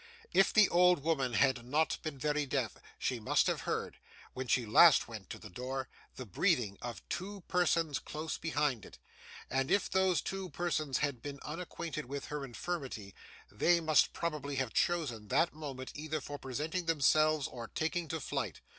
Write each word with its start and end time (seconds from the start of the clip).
If 0.33 0.51
the 0.51 0.67
old 0.67 1.03
woman 1.03 1.33
had 1.33 1.63
not 1.63 1.99
been 2.01 2.17
very 2.17 2.47
deaf, 2.47 2.75
she 2.97 3.19
must 3.19 3.45
have 3.45 3.61
heard, 3.69 3.99
when 4.33 4.47
she 4.47 4.65
last 4.65 5.07
went 5.07 5.29
to 5.29 5.37
the 5.37 5.51
door, 5.51 5.89
the 6.15 6.25
breathing 6.25 6.79
of 6.81 7.07
two 7.07 7.41
persons 7.41 7.99
close 7.99 8.35
behind 8.35 8.83
it: 8.83 8.97
and 9.47 9.69
if 9.69 9.91
those 9.91 10.21
two 10.23 10.49
persons 10.49 10.97
had 10.99 11.21
been 11.21 11.37
unacquainted 11.43 12.05
with 12.05 12.25
her 12.33 12.43
infirmity, 12.43 13.13
they 13.51 13.79
must 13.79 14.11
probably 14.11 14.55
have 14.55 14.73
chosen 14.73 15.27
that 15.27 15.53
moment 15.53 15.91
either 15.93 16.19
for 16.19 16.39
presenting 16.39 16.85
themselves 16.87 17.47
or 17.47 17.67
taking 17.67 18.07
to 18.07 18.19
flight. 18.19 18.61